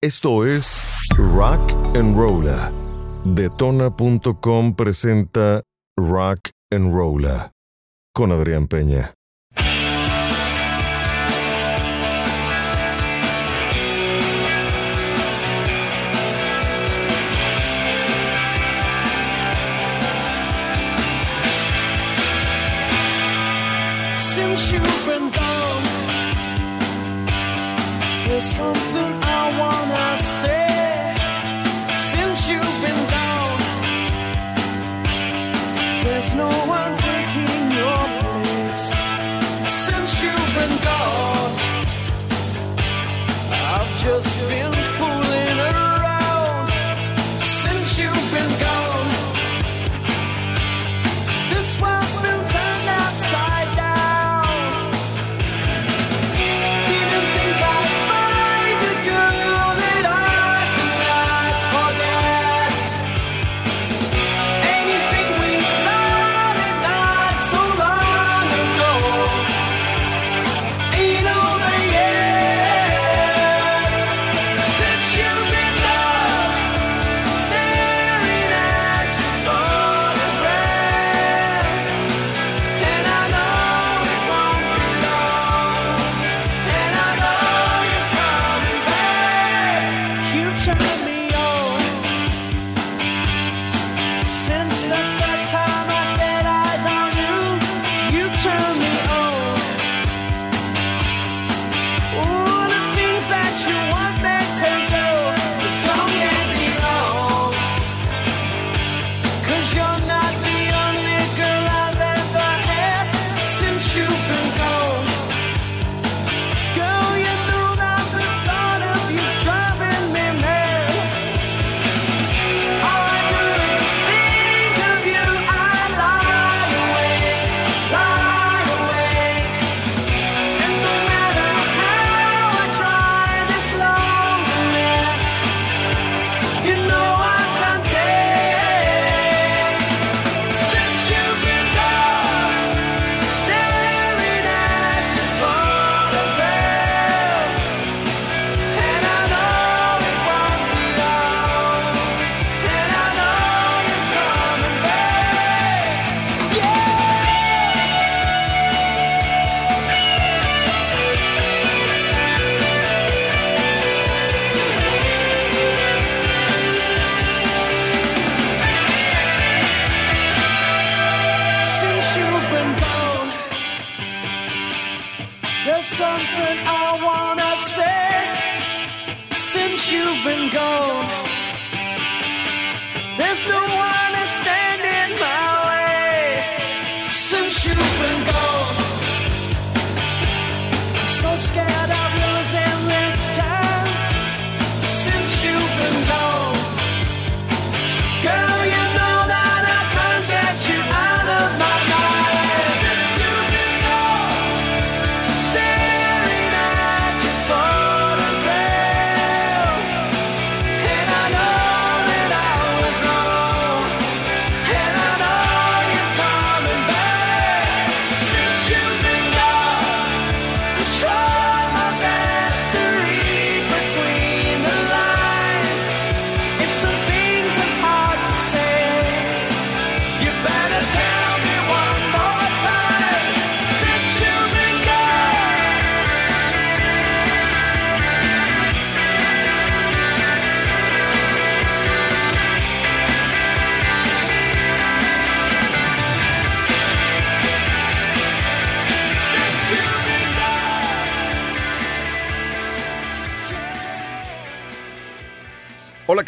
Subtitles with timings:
[0.00, 0.86] Esto es
[1.16, 2.70] Rock and Rolla.
[3.24, 5.60] Detona.com presenta
[5.98, 7.50] Rock and Rolla
[8.14, 9.12] con Adrián Peña.
[24.16, 25.82] Since you've been gone,
[28.28, 29.07] there's something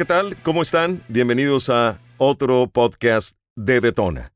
[0.00, 0.34] ¿qué tal?
[0.42, 1.04] ¿Cómo están?
[1.08, 4.32] Bienvenidos a otro podcast de Detona.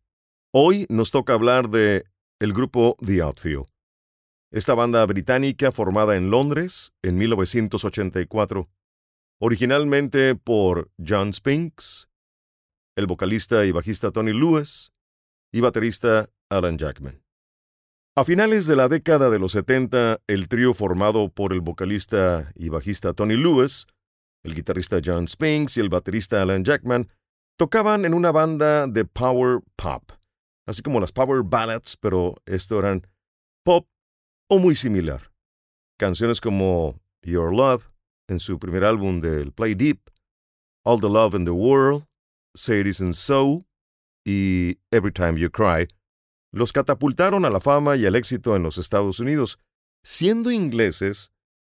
[0.52, 2.05] Hoy nos toca hablar de
[2.38, 3.64] el grupo The Outfield.
[4.52, 8.69] Esta banda británica formada en Londres en 1984,
[9.40, 12.11] originalmente por John Spinks,
[12.94, 14.93] el vocalista y bajista Tony Lewis
[15.50, 17.22] y baterista Alan Jackman.
[18.16, 22.69] A finales de la década de los 70, el trío formado por el vocalista y
[22.69, 23.87] bajista Tony Lewis
[24.44, 27.08] el guitarrista John Spinks y el baterista Alan Jackman
[27.58, 30.12] tocaban en una banda de power pop,
[30.67, 33.06] así como las power ballads, pero esto eran
[33.64, 33.88] pop
[34.49, 35.32] o muy similar.
[35.99, 37.91] Canciones como Your Love,
[38.29, 40.11] en su primer álbum del Play Deep,
[40.85, 42.05] All the Love in the World,
[42.55, 43.64] Say It Isn't So
[44.26, 45.88] y Every Time You Cry,
[46.52, 49.58] los catapultaron a la fama y al éxito en los Estados Unidos.
[50.05, 51.32] Siendo ingleses,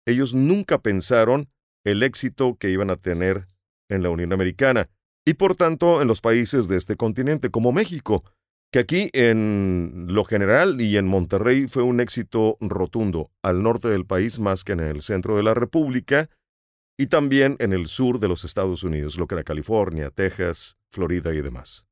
[0.05, 1.47] ellos nunca pensaron
[1.85, 3.47] el éxito que iban a tener
[3.87, 4.89] en la Unión Americana
[5.25, 8.23] y por tanto en los países de este continente, como México,
[8.71, 14.05] que aquí en lo general y en Monterrey fue un éxito rotundo, al norte del
[14.05, 16.29] país más que en el centro de la República,
[16.97, 21.33] y también en el sur de los Estados Unidos, lo que era California, Texas, Florida
[21.33, 21.85] y demás.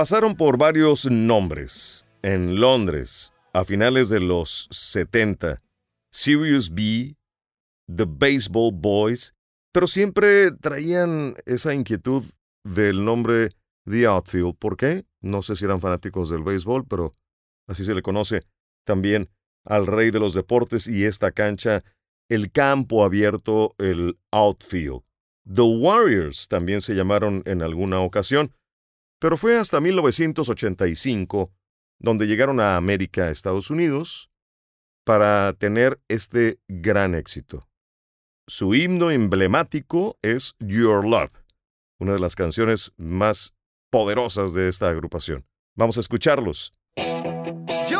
[0.00, 2.06] Pasaron por varios nombres.
[2.22, 5.58] En Londres, a finales de los 70,
[6.10, 7.18] Sirius B,
[7.94, 9.34] The Baseball Boys,
[9.72, 12.24] pero siempre traían esa inquietud
[12.64, 13.50] del nombre
[13.84, 14.56] The Outfield.
[14.58, 15.04] ¿Por qué?
[15.20, 17.12] No sé si eran fanáticos del béisbol, pero
[17.66, 18.40] así se le conoce
[18.86, 19.28] también
[19.66, 21.82] al rey de los deportes y esta cancha,
[22.30, 25.02] el campo abierto, el outfield.
[25.44, 28.50] The Warriors también se llamaron en alguna ocasión,
[29.20, 31.52] pero fue hasta 1985
[32.00, 34.30] donde llegaron a América, Estados Unidos,
[35.04, 37.68] para tener este gran éxito.
[38.48, 41.32] Su himno emblemático es Your Love,
[42.00, 43.54] una de las canciones más
[43.90, 45.46] poderosas de esta agrupación.
[45.76, 46.72] Vamos a escucharlos.
[46.96, 47.99] Josie's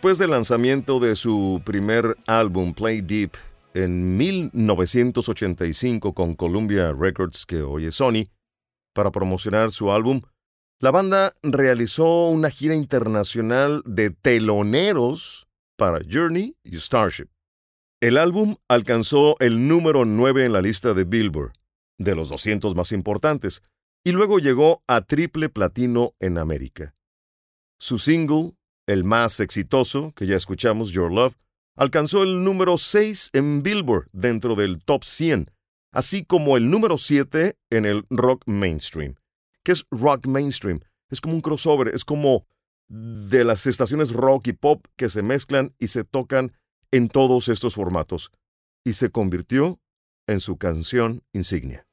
[0.00, 3.32] Después del lanzamiento de su primer álbum Play Deep
[3.74, 8.24] en 1985 con Columbia Records, que hoy es Sony,
[8.94, 10.22] para promocionar su álbum,
[10.78, 17.28] la banda realizó una gira internacional de teloneros para Journey y Starship.
[18.00, 21.52] El álbum alcanzó el número 9 en la lista de Billboard,
[21.98, 23.62] de los 200 más importantes,
[24.02, 26.94] y luego llegó a triple platino en América.
[27.78, 28.54] Su single,
[28.90, 31.36] el más exitoso, que ya escuchamos, Your Love,
[31.76, 35.50] alcanzó el número 6 en Billboard dentro del top 100,
[35.92, 39.14] así como el número 7 en el rock mainstream.
[39.62, 40.80] ¿Qué es rock mainstream?
[41.08, 42.46] Es como un crossover, es como
[42.88, 46.52] de las estaciones rock y pop que se mezclan y se tocan
[46.90, 48.32] en todos estos formatos,
[48.84, 49.78] y se convirtió
[50.26, 51.86] en su canción insignia.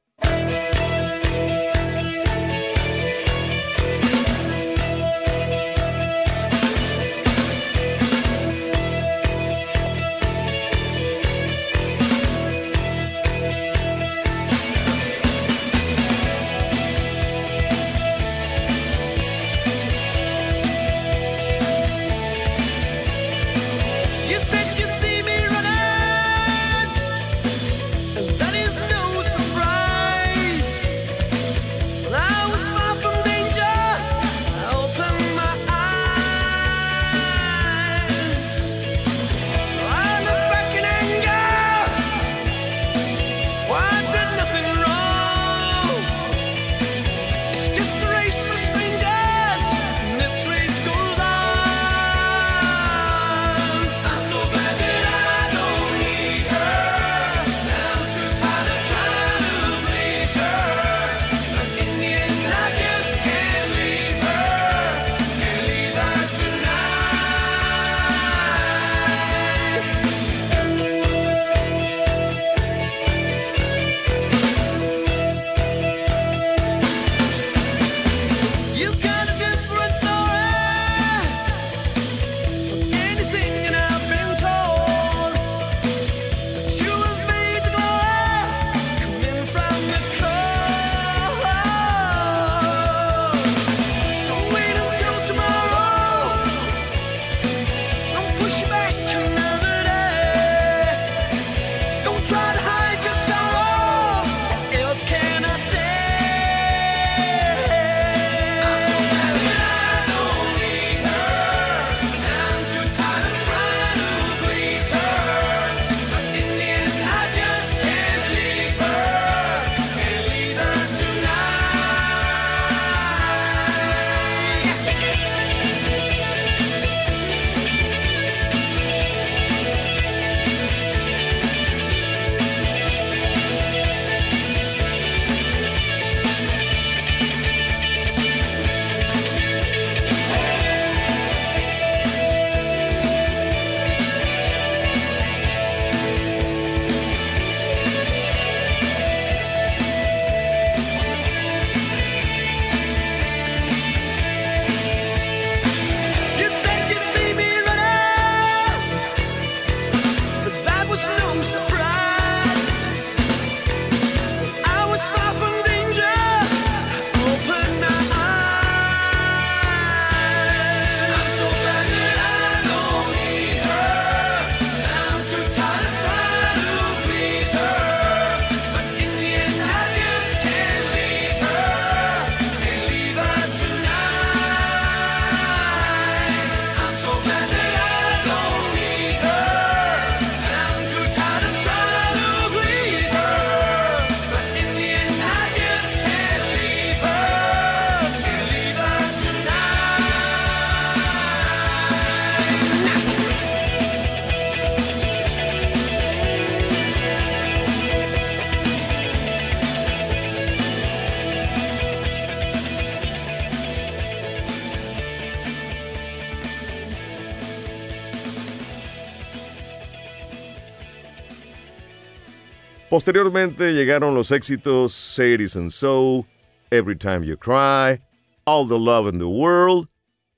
[222.97, 226.25] Posteriormente llegaron los éxitos Say It Isn't So,
[226.71, 228.01] Every Time You Cry,
[228.43, 229.87] All the Love in the World,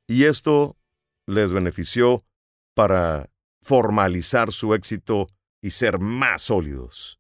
[0.10, 0.76] y esto
[1.26, 2.22] les benefició
[2.74, 3.30] para
[3.62, 5.28] formalizar su éxito
[5.62, 7.19] y ser más sólidos.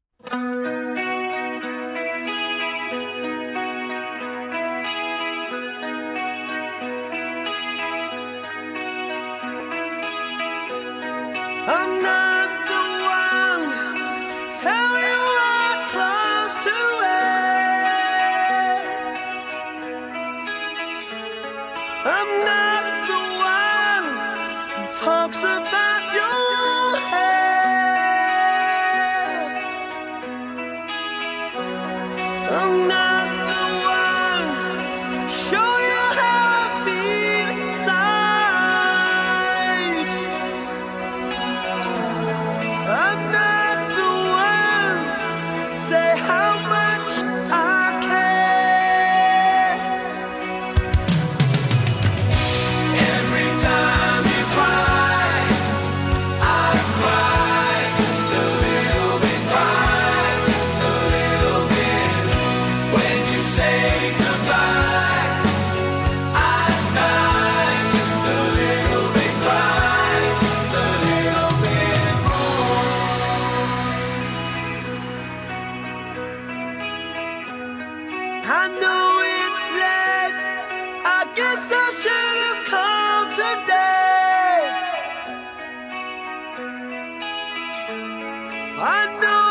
[88.82, 89.49] I know.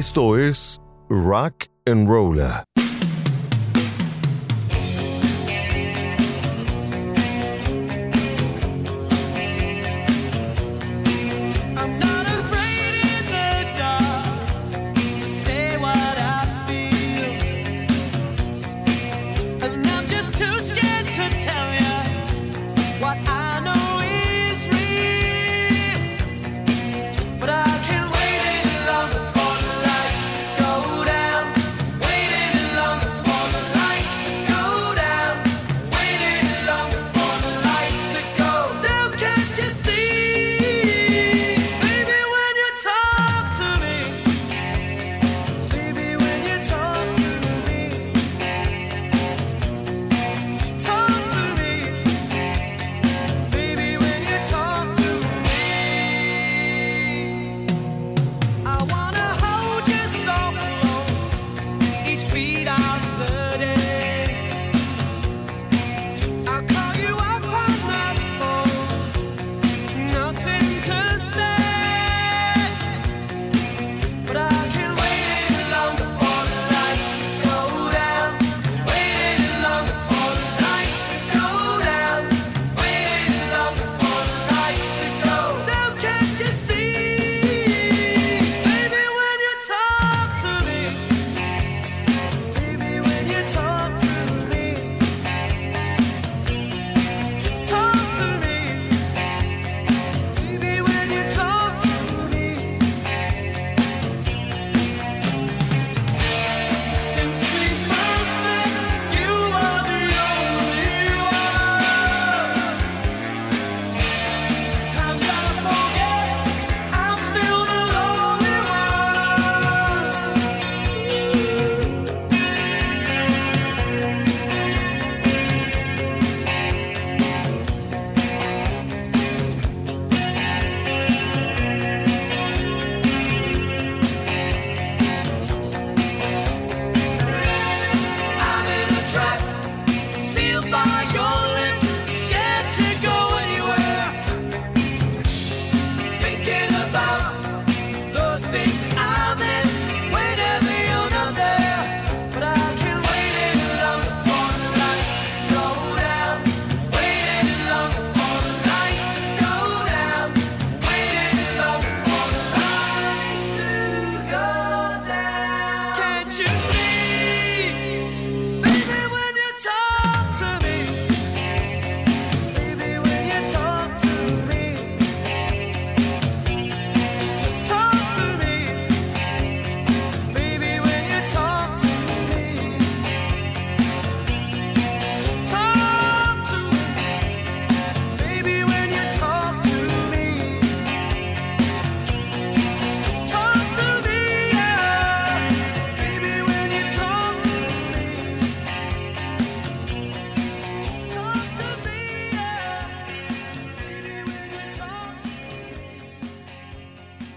[0.00, 0.78] Esto es
[1.10, 2.64] Rock and Roller.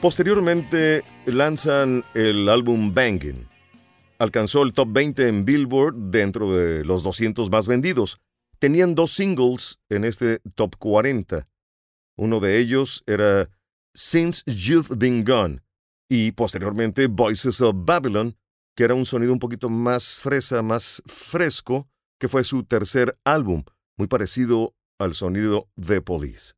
[0.03, 3.47] Posteriormente lanzan el álbum Bangin'.
[4.19, 8.19] Alcanzó el top 20 en Billboard dentro de los 200 más vendidos.
[8.59, 11.47] Tenían dos singles en este top 40.
[12.17, 13.49] Uno de ellos era
[13.93, 15.61] Since You've Been Gone
[16.09, 18.35] y posteriormente Voices of Babylon,
[18.75, 21.87] que era un sonido un poquito más fresa, más fresco,
[22.19, 23.63] que fue su tercer álbum,
[23.97, 26.55] muy parecido al sonido de Police.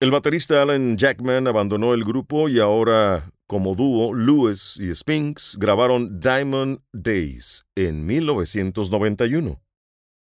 [0.00, 6.20] El baterista Alan Jackman abandonó el grupo y ahora, como dúo, Lewis y Spinks grabaron
[6.20, 9.60] Diamond Days en 1991.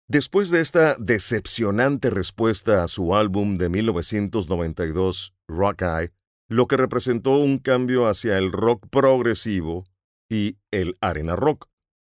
[0.07, 6.13] Después de esta decepcionante respuesta a su álbum de 1992, Rock Eye,
[6.47, 9.83] lo que representó un cambio hacia el rock progresivo
[10.29, 11.67] y el arena rock,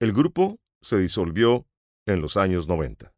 [0.02, 1.65] el grupo se disolvió
[2.06, 3.13] en los años 90.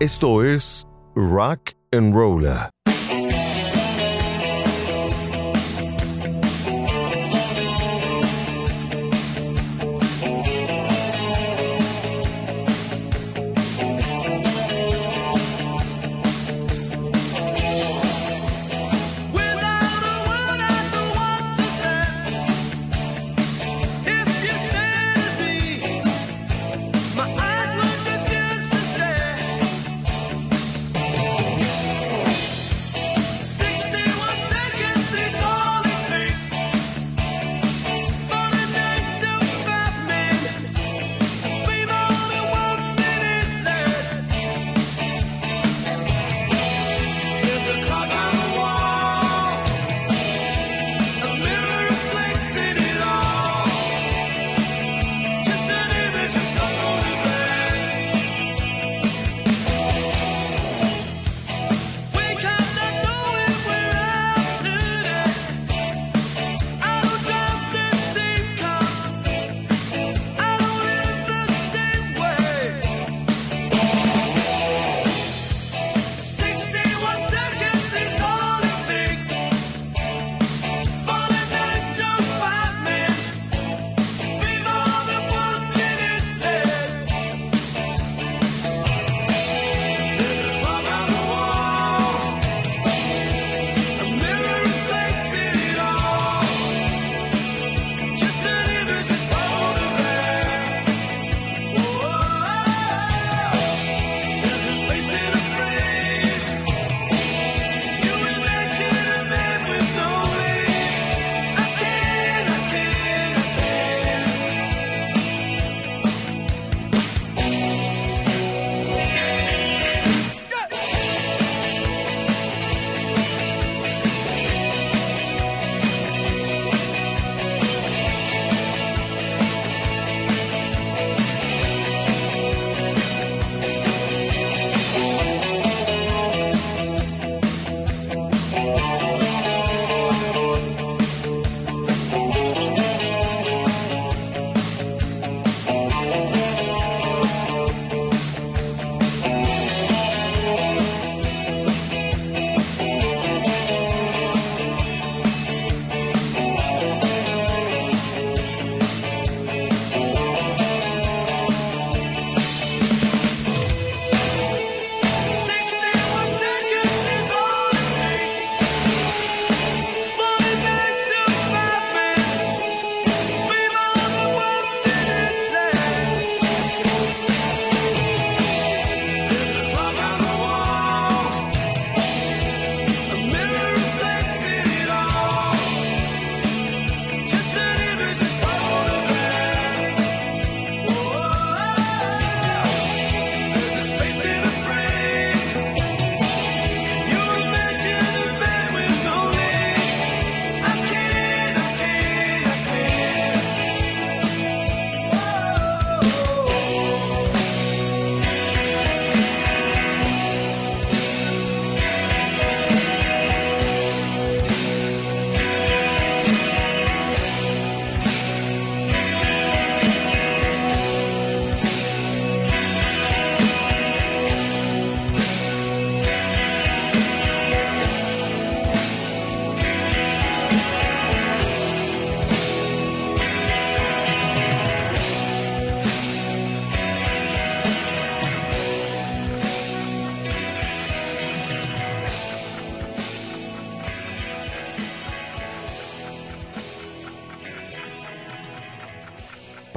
[0.00, 0.84] Esto es
[1.16, 2.70] Rock and Roller.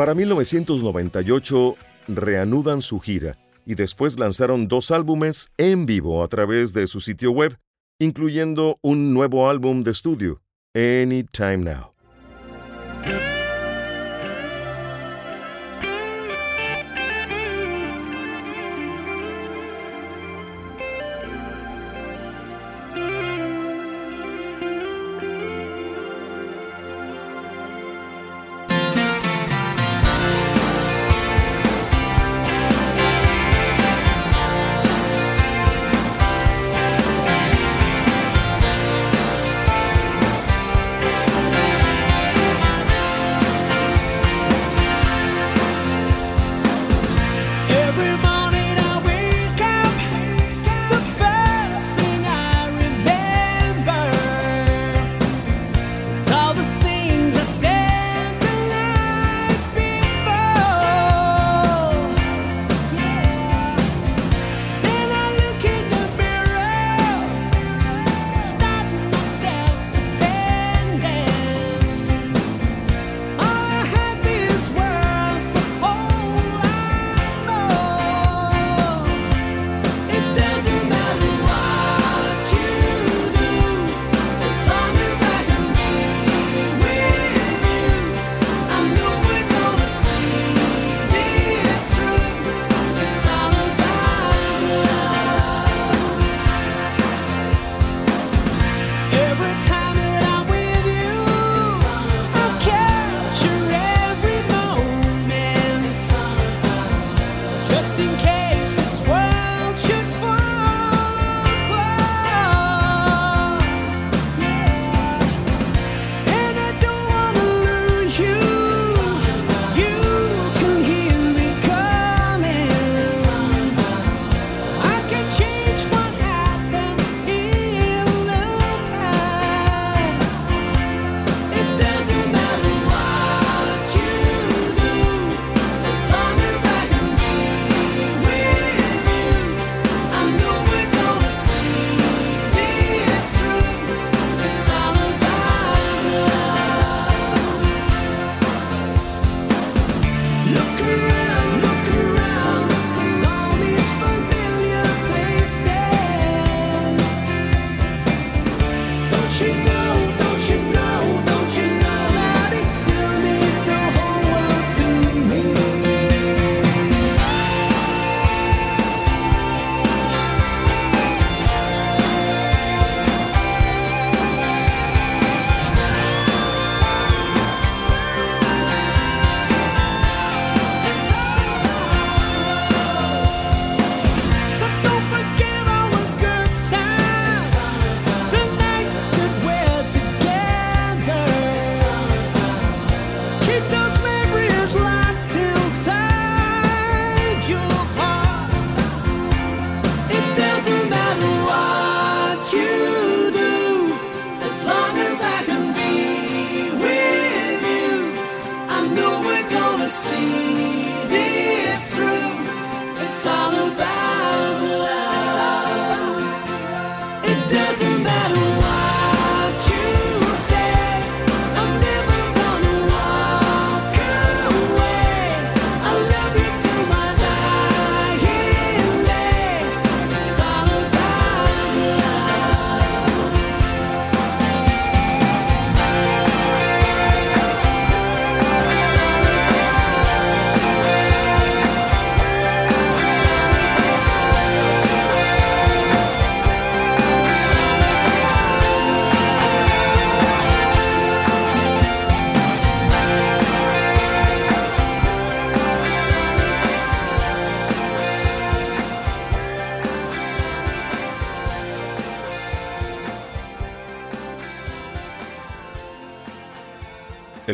[0.01, 1.75] Para 1998
[2.07, 3.37] reanudan su gira
[3.67, 7.59] y después lanzaron dos álbumes en vivo a través de su sitio web,
[7.99, 10.41] incluyendo un nuevo álbum de estudio,
[10.73, 11.93] Anytime Now.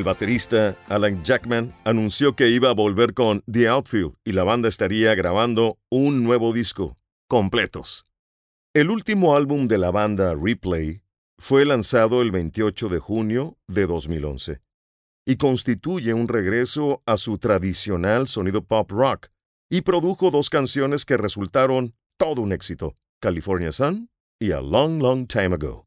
[0.07, 5.13] baterista Alan Jackman anunció que iba a volver con The Outfield y la banda estaría
[5.15, 6.97] grabando un nuevo disco,
[7.27, 8.05] completos.
[8.73, 11.01] El último álbum de la banda, Replay,
[11.37, 14.61] fue lanzado el 28 de junio de 2011
[15.25, 19.27] y constituye un regreso a su tradicional sonido pop rock
[19.69, 25.27] y produjo dos canciones que resultaron todo un éxito, California Sun y A Long Long
[25.27, 25.85] Time Ago.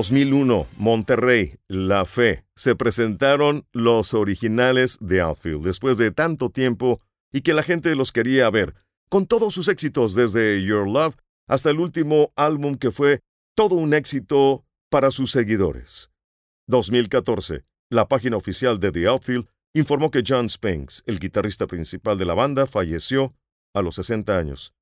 [0.00, 2.46] 2001, Monterrey, La Fe.
[2.56, 8.10] Se presentaron los originales de Outfield después de tanto tiempo y que la gente los
[8.10, 8.74] quería ver,
[9.10, 13.20] con todos sus éxitos desde Your Love hasta el último álbum que fue
[13.54, 16.10] todo un éxito para sus seguidores.
[16.68, 22.24] 2014, la página oficial de The Outfield informó que John Spinks, el guitarrista principal de
[22.24, 23.34] la banda, falleció
[23.74, 24.72] a los 60 años.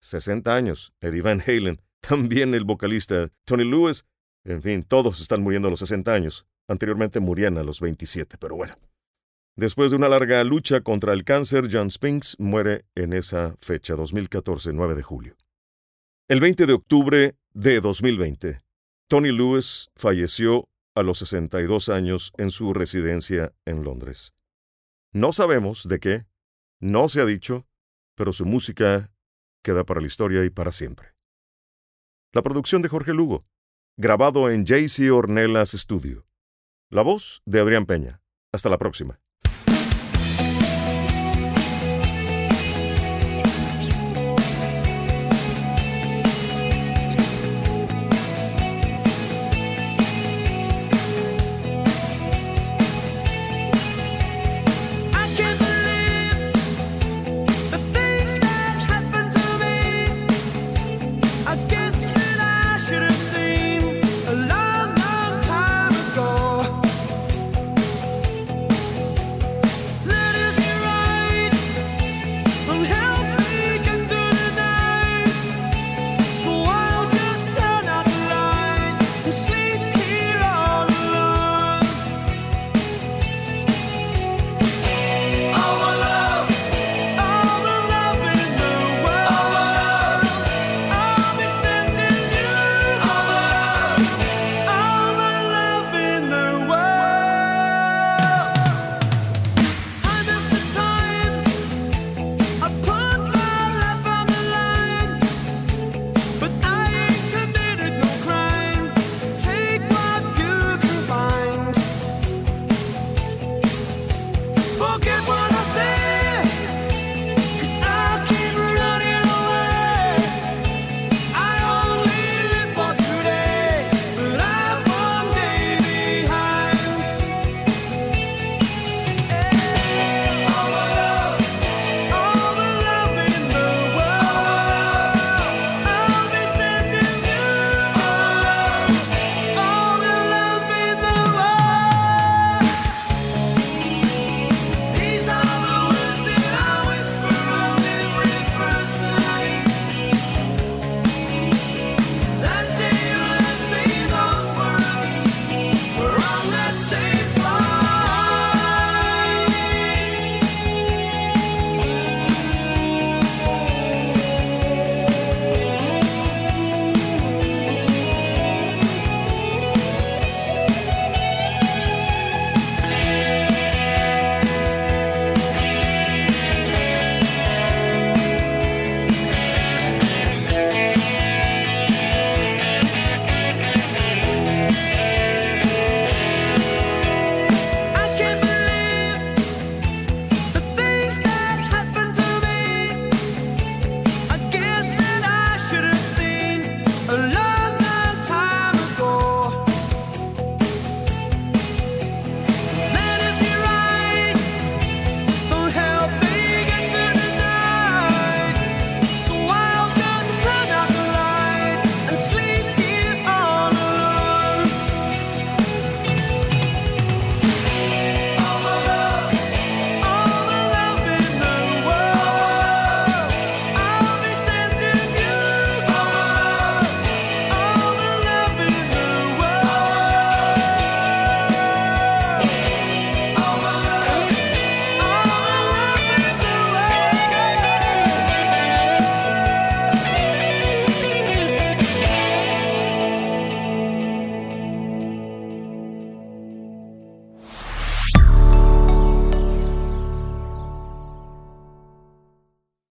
[0.00, 4.04] 60 años, Eddie Van Halen, también el vocalista Tony Lewis,
[4.46, 6.46] en fin, todos están muriendo a los 60 años.
[6.68, 8.76] Anteriormente murían a los 27, pero bueno.
[9.56, 14.72] Después de una larga lucha contra el cáncer, John Spinks muere en esa fecha, 2014,
[14.72, 15.36] 9 de julio.
[16.28, 18.60] El 20 de octubre de 2020,
[19.08, 24.32] Tony Lewis falleció a los 62 años en su residencia en Londres.
[25.12, 26.26] No sabemos de qué,
[26.80, 27.66] no se ha dicho,
[28.14, 29.10] pero su música
[29.64, 31.14] queda para la historia y para siempre.
[32.32, 33.46] La producción de Jorge Lugo,
[33.98, 36.26] grabado en JC Ornelas Studio.
[36.90, 38.20] La voz de Adrián Peña.
[38.52, 39.20] Hasta la próxima.